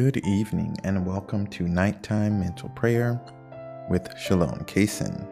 Good 0.00 0.26
evening 0.26 0.78
and 0.82 1.04
welcome 1.04 1.46
to 1.48 1.68
Nighttime 1.68 2.40
Mental 2.40 2.70
Prayer 2.70 3.20
with 3.90 4.08
Shalom 4.18 4.60
Kaysen. 4.60 5.28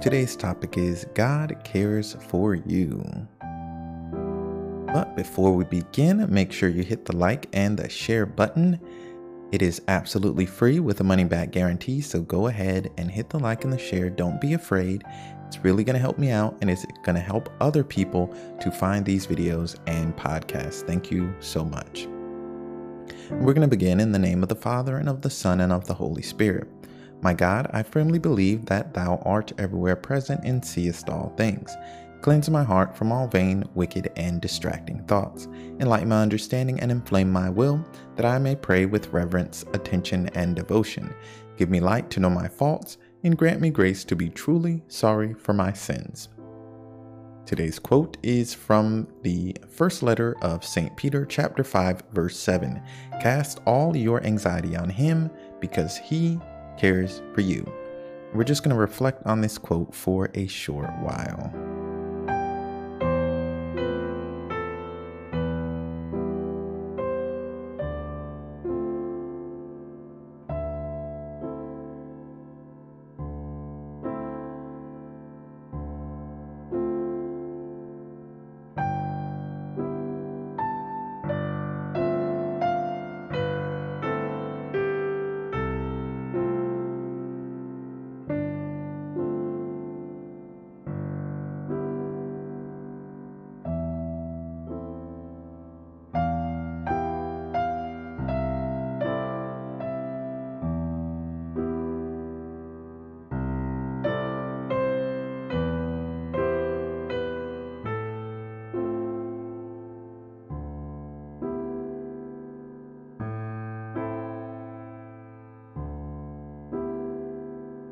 Today's 0.00 0.36
topic 0.36 0.78
is 0.78 1.06
God 1.14 1.56
cares 1.64 2.16
for 2.28 2.54
you. 2.54 3.04
But 4.94 5.16
before 5.16 5.56
we 5.56 5.64
begin, 5.64 6.24
make 6.32 6.52
sure 6.52 6.68
you 6.68 6.84
hit 6.84 7.04
the 7.04 7.16
like 7.16 7.48
and 7.52 7.76
the 7.76 7.88
share 7.88 8.26
button. 8.26 8.78
It 9.50 9.60
is 9.60 9.82
absolutely 9.88 10.46
free 10.46 10.78
with 10.78 11.00
a 11.00 11.04
money 11.04 11.24
back 11.24 11.50
guarantee, 11.50 12.02
so 12.02 12.22
go 12.22 12.46
ahead 12.46 12.92
and 12.96 13.10
hit 13.10 13.30
the 13.30 13.40
like 13.40 13.64
and 13.64 13.72
the 13.72 13.78
share. 13.78 14.08
Don't 14.08 14.40
be 14.40 14.52
afraid. 14.52 15.02
It's 15.48 15.58
really 15.64 15.82
going 15.82 15.94
to 15.94 16.00
help 16.00 16.16
me 16.16 16.30
out 16.30 16.56
and 16.60 16.70
it's 16.70 16.86
going 17.02 17.16
to 17.16 17.20
help 17.20 17.50
other 17.60 17.82
people 17.82 18.32
to 18.60 18.70
find 18.70 19.04
these 19.04 19.26
videos 19.26 19.76
and 19.88 20.16
podcasts. 20.16 20.86
Thank 20.86 21.10
you 21.10 21.34
so 21.40 21.64
much. 21.64 22.06
We're 23.30 23.54
going 23.54 23.62
to 23.62 23.66
begin 23.68 23.98
in 23.98 24.12
the 24.12 24.20
name 24.20 24.44
of 24.44 24.48
the 24.48 24.54
Father, 24.54 24.98
and 24.98 25.08
of 25.08 25.20
the 25.20 25.30
Son, 25.30 25.60
and 25.60 25.72
of 25.72 25.84
the 25.86 25.94
Holy 25.94 26.22
Spirit. 26.22 26.68
My 27.22 27.34
God, 27.34 27.68
I 27.72 27.82
firmly 27.82 28.20
believe 28.20 28.66
that 28.66 28.94
Thou 28.94 29.20
art 29.24 29.52
everywhere 29.58 29.96
present 29.96 30.42
and 30.44 30.64
seest 30.64 31.08
all 31.08 31.34
things. 31.36 31.76
Cleanse 32.20 32.48
my 32.48 32.62
heart 32.62 32.96
from 32.96 33.10
all 33.10 33.26
vain, 33.26 33.64
wicked, 33.74 34.12
and 34.14 34.40
distracting 34.40 35.02
thoughts. 35.06 35.48
Enlighten 35.80 36.10
my 36.10 36.22
understanding 36.22 36.78
and 36.78 36.92
inflame 36.92 37.32
my 37.32 37.50
will, 37.50 37.84
that 38.14 38.26
I 38.26 38.38
may 38.38 38.54
pray 38.54 38.86
with 38.86 39.12
reverence, 39.12 39.64
attention, 39.72 40.28
and 40.34 40.54
devotion. 40.54 41.12
Give 41.56 41.68
me 41.68 41.80
light 41.80 42.10
to 42.10 42.20
know 42.20 42.30
my 42.30 42.46
faults, 42.46 42.98
and 43.24 43.36
grant 43.36 43.60
me 43.60 43.70
grace 43.70 44.04
to 44.04 44.14
be 44.14 44.28
truly 44.28 44.84
sorry 44.86 45.34
for 45.34 45.52
my 45.52 45.72
sins. 45.72 46.28
Today's 47.46 47.78
quote 47.78 48.16
is 48.24 48.52
from 48.52 49.06
the 49.22 49.56
first 49.68 50.02
letter 50.02 50.36
of 50.42 50.64
St. 50.64 50.96
Peter, 50.96 51.24
chapter 51.24 51.62
5, 51.62 52.02
verse 52.12 52.36
7. 52.36 52.82
Cast 53.22 53.60
all 53.66 53.96
your 53.96 54.20
anxiety 54.24 54.74
on 54.74 54.88
him 54.88 55.30
because 55.60 55.96
he 55.96 56.40
cares 56.76 57.22
for 57.34 57.42
you. 57.42 57.64
We're 58.34 58.42
just 58.42 58.64
going 58.64 58.74
to 58.74 58.80
reflect 58.80 59.24
on 59.26 59.40
this 59.40 59.58
quote 59.58 59.94
for 59.94 60.28
a 60.34 60.48
short 60.48 60.90
while. 60.98 61.75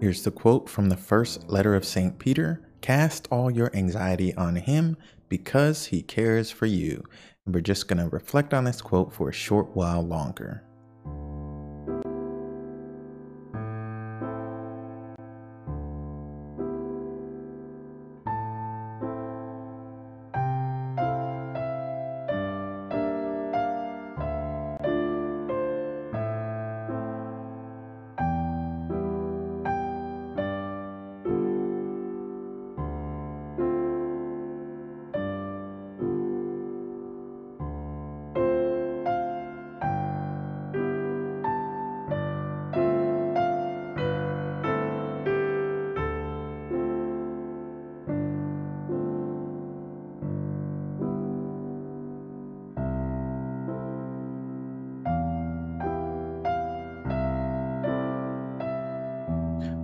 Here's 0.05 0.23
the 0.23 0.31
quote 0.31 0.69
from 0.69 0.91
the 0.91 0.99
first 0.99 1.49
letter 1.49 1.75
of 1.75 1.83
St. 1.83 2.19
Peter 2.19 2.61
Cast 2.83 3.27
all 3.31 3.51
your 3.51 3.75
anxiety 3.75 4.35
on 4.35 4.55
him 4.55 4.99
because 5.31 5.87
he 5.87 6.03
cares 6.03 6.51
for 6.51 6.67
you. 6.67 7.03
And 7.47 7.55
we're 7.55 7.63
just 7.63 7.89
going 7.89 8.01
to 8.01 8.11
reflect 8.11 8.53
on 8.53 8.65
this 8.65 8.83
quote 8.83 9.15
for 9.15 9.31
a 9.31 9.33
short 9.33 9.75
while 9.75 10.03
longer. 10.03 10.63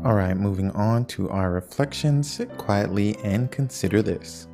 All 0.02 0.14
right, 0.14 0.34
moving 0.34 0.70
on 0.70 1.04
to 1.06 1.28
our 1.28 1.50
reflections. 1.50 2.32
Sit 2.32 2.56
quietly 2.56 3.18
and 3.22 3.52
consider 3.52 4.00
this. 4.00 4.48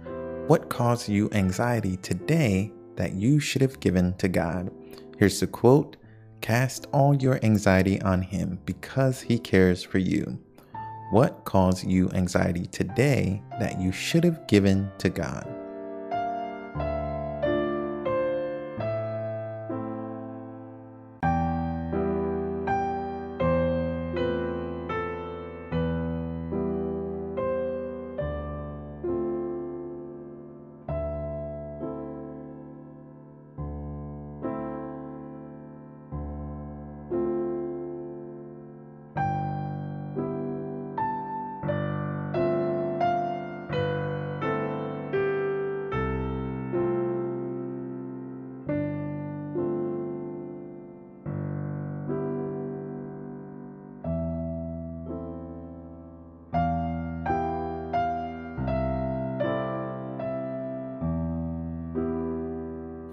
What 0.49 0.69
caused 0.69 1.09
you 1.09 1.31
anxiety 1.31 1.99
today 1.99 2.73
that 2.97 3.12
you 3.12 3.39
should 3.39 3.62
have 3.62 3.79
given 3.79 4.15
to 4.15 4.27
God? 4.27 4.73
Here's 5.19 5.39
the 5.39 5.47
quote 5.47 5.99
Cast 6.41 6.87
all 6.93 7.15
your 7.15 7.39
anxiety 7.45 8.03
on 8.03 8.23
Him 8.23 8.59
because 8.65 9.21
He 9.21 9.39
cares 9.39 9.84
for 9.84 9.99
you. 9.99 10.37
What 11.12 11.45
caused 11.45 11.87
you 11.87 12.11
anxiety 12.11 12.67
today 12.67 13.41
that 13.61 13.81
you 13.81 13.93
should 13.93 14.25
have 14.25 14.49
given 14.49 14.91
to 14.99 15.09
God? 15.09 15.56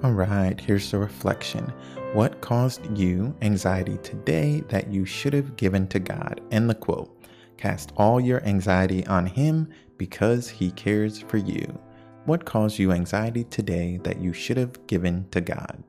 All 0.03 0.11
right, 0.11 0.59
here's 0.59 0.91
the 0.91 0.97
reflection. 0.97 1.71
What 2.11 2.41
caused 2.41 2.97
you 2.97 3.33
anxiety 3.41 3.97
today 4.03 4.61
that 4.67 4.91
you 4.91 5.05
should 5.05 5.31
have 5.31 5.55
given 5.55 5.87
to 5.87 5.99
God? 5.99 6.41
And 6.51 6.69
the 6.69 6.75
quote 6.75 7.17
Cast 7.55 7.93
all 7.95 8.19
your 8.19 8.43
anxiety 8.43 9.07
on 9.07 9.25
Him 9.25 9.69
because 9.97 10.49
He 10.49 10.71
cares 10.71 11.19
for 11.19 11.37
you. 11.37 11.79
What 12.25 12.43
caused 12.43 12.79
you 12.79 12.91
anxiety 12.91 13.45
today 13.45 13.97
that 14.03 14.19
you 14.19 14.33
should 14.33 14.57
have 14.57 14.85
given 14.87 15.25
to 15.31 15.39
God? 15.39 15.81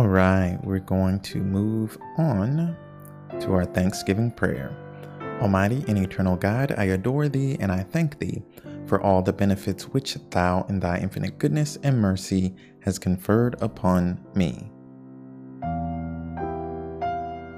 All 0.00 0.08
right, 0.08 0.58
we're 0.64 0.78
going 0.78 1.20
to 1.20 1.42
move 1.42 1.98
on 2.16 2.74
to 3.38 3.52
our 3.52 3.66
Thanksgiving 3.66 4.30
prayer. 4.30 4.74
Almighty 5.42 5.84
and 5.88 5.98
eternal 5.98 6.36
God, 6.36 6.74
I 6.78 6.84
adore 6.84 7.28
thee 7.28 7.58
and 7.60 7.70
I 7.70 7.82
thank 7.82 8.18
thee 8.18 8.42
for 8.86 9.02
all 9.02 9.20
the 9.20 9.34
benefits 9.34 9.88
which 9.88 10.16
thou 10.30 10.64
in 10.70 10.80
thy 10.80 11.00
infinite 11.00 11.36
goodness 11.36 11.76
and 11.82 12.00
mercy 12.00 12.54
has 12.82 12.98
conferred 12.98 13.56
upon 13.60 14.18
me. 14.34 14.70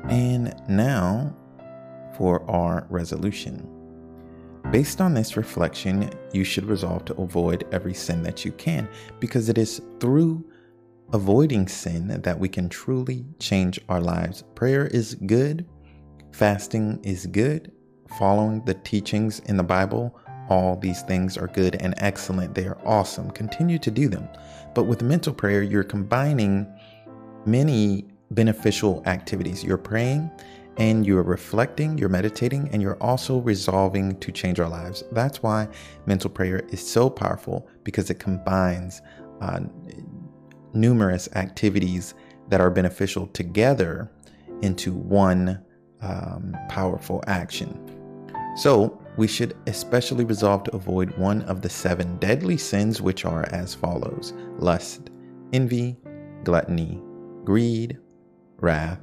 And 0.09 0.53
now 0.69 1.37
for 2.19 2.43
our 2.51 2.89
resolution. 2.91 3.69
Based 4.73 5.01
on 5.01 5.15
this 5.15 5.37
reflection, 5.37 6.11
you 6.33 6.43
should 6.43 6.65
resolve 6.65 7.05
to 7.05 7.15
avoid 7.19 7.69
every 7.71 7.95
sin 7.95 8.25
that 8.25 8.45
you 8.45 8.51
can, 8.51 8.89
because 9.21 9.49
it 9.49 9.59
is 9.59 9.81
through 10.01 10.45
avoiding 11.13 11.69
sin 11.69 12.09
that 12.23 12.39
we 12.39 12.49
can 12.49 12.69
truly 12.69 13.25
change 13.39 13.81
our 13.89 14.01
lives. 14.01 14.45
Prayer 14.55 14.87
is 14.87 15.15
good, 15.27 15.67
fasting 16.33 17.01
is 17.03 17.27
good, 17.27 17.73
following 18.19 18.65
the 18.65 18.75
teachings 18.75 19.41
in 19.41 19.57
the 19.57 19.63
Bible, 19.63 20.19
all 20.49 20.77
these 20.77 21.03
things 21.03 21.37
are 21.39 21.47
good 21.47 21.77
and 21.81 21.95
excellent. 21.99 22.55
They 22.55 22.67
are 22.67 22.79
awesome. 22.85 23.31
Continue 23.31 23.79
to 23.79 23.91
do 23.91 24.09
them. 24.09 24.29
But 24.75 24.85
with 24.85 25.03
mental 25.03 25.33
prayer, 25.33 25.63
you're 25.63 25.85
combining 25.85 26.67
many 27.47 28.07
beneficial 28.33 29.03
activities. 29.07 29.63
You're 29.63 29.79
praying 29.79 30.31
and 30.79 31.07
you're 31.07 31.23
reflecting, 31.23 31.99
you're 31.99 32.09
meditating, 32.09 32.69
and 32.73 32.81
you're 32.81 32.97
also 33.03 33.39
resolving 33.39 34.19
to 34.21 34.33
change 34.33 34.59
our 34.59 34.69
lives. 34.69 35.05
That's 35.13 35.43
why 35.43 35.69
mental 36.07 36.31
prayer 36.31 36.63
is 36.71 36.87
so 36.87 37.11
powerful 37.11 37.69
because 37.85 38.09
it 38.11 38.19
combines 38.19 39.03
uh, 39.43 39.61
numerous 40.75 41.29
activities 41.35 42.15
that 42.49 42.61
are 42.61 42.71
beneficial 42.71 43.27
together 43.29 44.11
into 44.63 44.93
one 44.93 45.63
um, 46.01 46.57
powerful 46.69 47.23
action. 47.27 47.79
So, 48.57 48.99
we 49.17 49.27
should 49.27 49.57
especially 49.67 50.25
resolve 50.25 50.65
to 50.65 50.75
avoid 50.75 51.17
one 51.19 51.43
of 51.43 51.61
the 51.61 51.69
seven 51.69 52.17
deadly 52.17 52.57
sins, 52.57 53.03
which 53.03 53.25
are 53.25 53.47
as 53.51 53.75
follows 53.75 54.33
lust, 54.59 55.11
envy, 55.53 55.99
gluttony, 56.45 57.01
greed, 57.45 57.99
wrath, 58.59 59.01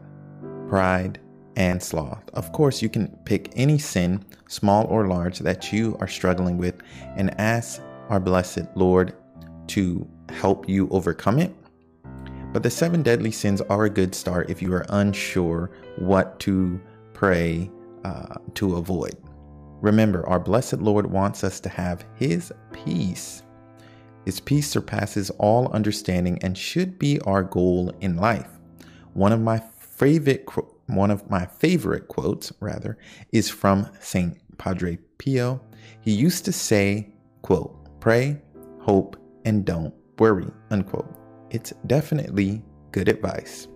pride, 0.67 1.19
and 1.55 1.81
sloth. 1.81 2.23
Of 2.33 2.51
course, 2.53 2.81
you 2.81 2.89
can 2.89 3.07
pick 3.25 3.51
any 3.55 3.77
sin, 3.77 4.23
small 4.47 4.85
or 4.85 5.07
large, 5.07 5.39
that 5.39 5.71
you 5.71 5.97
are 5.99 6.07
struggling 6.07 6.57
with 6.57 6.81
and 7.15 7.37
ask 7.39 7.81
our 8.09 8.19
blessed 8.19 8.65
Lord 8.75 9.13
to 9.67 10.07
help 10.31 10.67
you 10.67 10.87
overcome 10.89 11.39
it. 11.39 11.53
But 12.51 12.63
the 12.63 12.69
seven 12.69 13.03
deadly 13.03 13.31
sins 13.31 13.61
are 13.61 13.85
a 13.85 13.89
good 13.89 14.15
start 14.15 14.49
if 14.49 14.61
you 14.61 14.73
are 14.73 14.85
unsure 14.89 15.71
what 15.97 16.39
to 16.41 16.81
pray 17.13 17.69
uh, 18.03 18.35
to 18.55 18.75
avoid. 18.77 19.15
Remember, 19.81 20.27
our 20.27 20.39
blessed 20.39 20.79
Lord 20.79 21.05
wants 21.05 21.43
us 21.43 21.59
to 21.61 21.69
have 21.69 22.05
His 22.15 22.51
peace. 22.73 23.43
His 24.25 24.39
peace 24.39 24.67
surpasses 24.67 25.29
all 25.31 25.71
understanding 25.71 26.39
and 26.41 26.57
should 26.57 26.99
be 26.99 27.19
our 27.21 27.43
goal 27.43 27.93
in 28.01 28.17
life. 28.17 28.49
One 29.13 29.31
of 29.31 29.41
my 29.41 29.59
favorite 29.79 30.45
one 30.87 31.11
of 31.11 31.29
my 31.29 31.45
favorite 31.45 32.07
quotes, 32.07 32.51
rather, 32.59 32.97
is 33.31 33.47
from 33.47 33.87
Saint 33.99 34.37
Padre 34.57 34.97
Pio. 35.19 35.61
He 36.01 36.11
used 36.11 36.45
to 36.45 36.51
say, 36.51 37.13
quote, 37.43 37.99
pray, 37.99 38.41
hope, 38.79 39.15
and 39.45 39.63
don't 39.63 39.93
worry, 40.19 40.47
unquote. 40.69 41.15
It's 41.49 41.71
definitely 41.87 42.61
good 42.91 43.07
advice. 43.07 43.67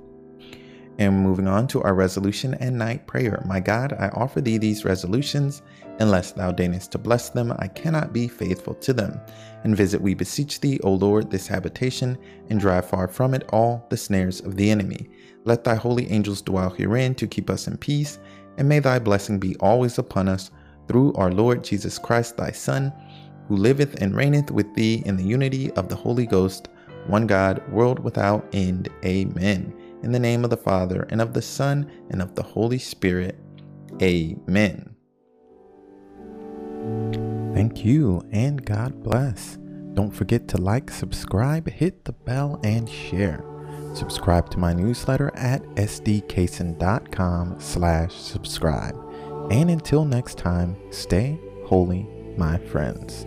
And 0.99 1.23
moving 1.23 1.47
on 1.47 1.67
to 1.69 1.81
our 1.81 1.95
resolution 1.95 2.53
and 2.55 2.77
night 2.77 3.07
prayer. 3.07 3.43
My 3.47 3.59
God, 3.59 3.93
I 3.93 4.09
offer 4.09 4.41
thee 4.41 4.59
these 4.59 4.85
resolutions. 4.85 5.63
Unless 5.99 6.33
thou 6.33 6.51
deignest 6.51 6.91
to 6.91 6.99
bless 6.99 7.29
them, 7.29 7.51
I 7.57 7.67
cannot 7.67 8.13
be 8.13 8.27
faithful 8.27 8.75
to 8.75 8.93
them. 8.93 9.19
And 9.63 9.75
visit, 9.75 10.01
we 10.01 10.13
beseech 10.13 10.59
thee, 10.59 10.79
O 10.83 10.93
Lord, 10.93 11.31
this 11.31 11.47
habitation, 11.47 12.17
and 12.49 12.59
drive 12.59 12.87
far 12.87 13.07
from 13.07 13.33
it 13.33 13.49
all 13.49 13.87
the 13.89 13.97
snares 13.97 14.41
of 14.41 14.55
the 14.55 14.69
enemy. 14.69 15.09
Let 15.45 15.63
thy 15.63 15.75
holy 15.75 16.11
angels 16.11 16.43
dwell 16.43 16.69
herein 16.69 17.15
to 17.15 17.27
keep 17.27 17.49
us 17.49 17.67
in 17.67 17.77
peace, 17.77 18.19
and 18.57 18.69
may 18.69 18.79
thy 18.79 18.99
blessing 18.99 19.39
be 19.39 19.55
always 19.57 19.97
upon 19.97 20.27
us 20.27 20.51
through 20.87 21.13
our 21.13 21.31
Lord 21.31 21.63
Jesus 21.63 21.97
Christ, 21.97 22.37
thy 22.37 22.51
Son, 22.51 22.93
who 23.47 23.55
liveth 23.55 24.01
and 24.01 24.15
reigneth 24.15 24.51
with 24.51 24.73
thee 24.75 25.03
in 25.05 25.15
the 25.15 25.23
unity 25.23 25.71
of 25.71 25.89
the 25.89 25.95
Holy 25.95 26.25
Ghost, 26.25 26.69
one 27.07 27.27
God, 27.27 27.61
world 27.71 27.99
without 27.99 28.47
end. 28.53 28.89
Amen. 29.05 29.73
In 30.03 30.11
the 30.11 30.19
name 30.19 30.43
of 30.43 30.49
the 30.49 30.57
Father, 30.57 31.07
and 31.09 31.21
of 31.21 31.33
the 31.33 31.41
Son, 31.41 31.89
and 32.09 32.21
of 32.21 32.35
the 32.35 32.43
Holy 32.43 32.79
Spirit. 32.79 33.39
Amen. 34.01 34.95
Thank 37.53 37.85
you, 37.85 38.21
and 38.31 38.65
God 38.65 39.03
bless. 39.03 39.57
Don't 39.93 40.11
forget 40.11 40.47
to 40.49 40.57
like, 40.57 40.89
subscribe, 40.89 41.69
hit 41.69 42.05
the 42.05 42.13
bell, 42.13 42.59
and 42.63 42.89
share. 42.89 43.43
Subscribe 43.93 44.49
to 44.49 44.57
my 44.57 44.73
newsletter 44.73 45.31
at 45.35 45.61
sdcason.com 45.75 47.55
slash 47.59 48.15
subscribe. 48.15 48.95
And 49.51 49.69
until 49.69 50.03
next 50.03 50.37
time, 50.37 50.75
stay 50.89 51.39
holy, 51.65 52.07
my 52.37 52.57
friends. 52.57 53.25